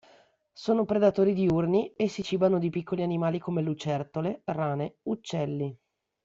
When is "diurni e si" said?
1.31-2.23